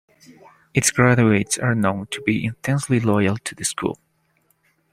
Its 0.73 0.89
graduates 0.89 1.59
are 1.59 1.75
known 1.75 2.07
to 2.07 2.23
be 2.23 2.43
intensely 2.43 2.99
loyal 2.99 3.37
to 3.37 3.53
the 3.53 3.63
school. 3.63 3.99